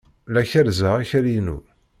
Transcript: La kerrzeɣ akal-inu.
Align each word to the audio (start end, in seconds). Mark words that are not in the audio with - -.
La 0.33 0.41
kerrzeɣ 0.49 0.93
akal-inu. 1.01 1.57